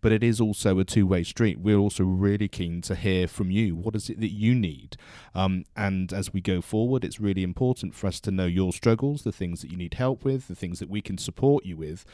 [0.00, 1.58] but it is also a two way street.
[1.58, 3.74] We're also really keen to hear from you.
[3.74, 4.96] What is it that you need?
[5.34, 9.22] Um, and as we go forward, it's really important for us to know your struggles,
[9.22, 12.04] the things that you need help with, the things that we can support you with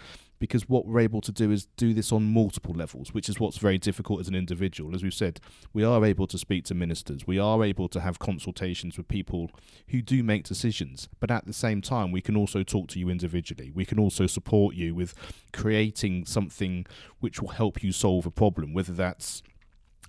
[0.41, 3.59] because what we're able to do is do this on multiple levels, which is what's
[3.59, 4.95] very difficult as an individual.
[4.95, 5.39] As we've said,
[5.73, 9.51] we are able to speak to ministers, we are able to have consultations with people
[9.89, 13.09] who do make decisions, but at the same time, we can also talk to you
[13.11, 13.71] individually.
[13.73, 15.15] We can also support you with
[15.53, 16.87] creating something
[17.21, 19.43] which will help you solve a problem, whether that's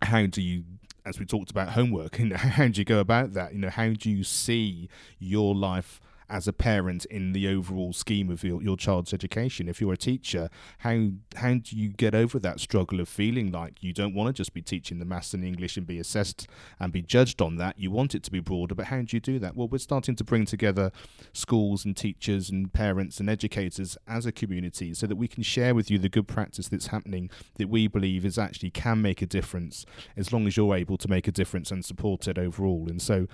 [0.02, 0.64] how do you
[1.04, 3.90] as we talked about homework and how do you go about that you know how
[3.90, 6.00] do you see your life
[6.32, 9.68] as a parent in the overall scheme of your, your child's education.
[9.68, 13.84] If you're a teacher, how how do you get over that struggle of feeling like
[13.84, 16.48] you don't want to just be teaching the maths and English and be assessed
[16.80, 17.78] and be judged on that?
[17.78, 19.58] You want it to be broader, but how do you do that?
[19.58, 20.92] Well, we're starting to bring together
[21.34, 25.76] schools and teachers and parents and educators as a community so that we can share
[25.76, 29.26] with you the good practice that's happening that we believe is actually can make a
[29.26, 32.88] difference as long as you're able to make a difference and support it overall.
[32.90, 33.28] And so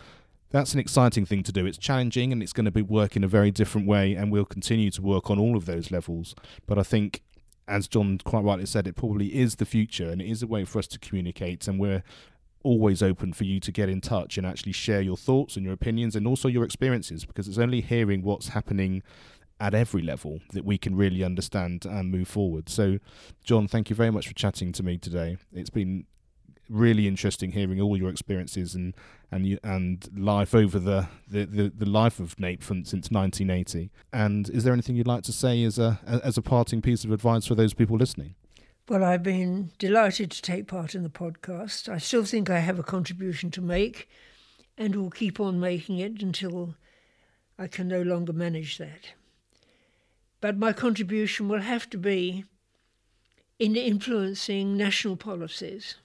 [0.49, 1.65] that's an exciting thing to do.
[1.65, 4.45] It's challenging and it's going to be work in a very different way, and we'll
[4.45, 6.35] continue to work on all of those levels.
[6.65, 7.21] But I think,
[7.67, 10.63] as John quite rightly said, it probably is the future and it is a way
[10.65, 12.03] for us to communicate, and we're
[12.63, 15.73] always open for you to get in touch and actually share your thoughts and your
[15.73, 19.01] opinions and also your experiences because it's only hearing what's happening
[19.59, 22.69] at every level that we can really understand and move forward.
[22.69, 22.99] So,
[23.43, 25.37] John, thank you very much for chatting to me today.
[25.53, 26.05] It's been
[26.69, 28.93] really interesting hearing all your experiences and
[29.31, 33.91] and you, and life over the, the, the, the life of NAPE from, since 1980.
[34.13, 37.11] And is there anything you'd like to say as a as a parting piece of
[37.11, 38.35] advice for those people listening?
[38.89, 41.89] Well, I've been delighted to take part in the podcast.
[41.89, 44.07] I still think I have a contribution to make,
[44.77, 46.75] and will keep on making it until
[47.59, 49.13] I can no longer manage that.
[50.39, 52.45] But my contribution will have to be
[53.59, 55.95] in influencing national policies.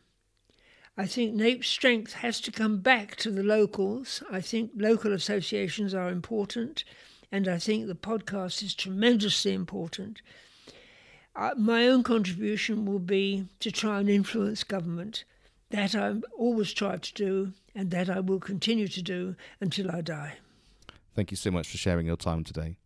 [0.97, 4.23] I think NAPE's strength has to come back to the locals.
[4.31, 6.85] I think local associations are important,
[7.31, 10.21] and I think the podcast is tremendously important.
[11.35, 15.25] Uh, my own contribution will be to try and influence government.
[15.71, 20.03] That I've always tried to do, and that I will continue to do until I
[20.03, 20.35] die.
[21.15, 22.77] Thank you so much for sharing your time today.